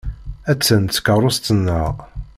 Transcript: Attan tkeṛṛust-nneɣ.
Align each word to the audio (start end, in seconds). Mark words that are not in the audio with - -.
Attan 0.51 0.83
tkeṛṛust-nneɣ. 0.85 1.95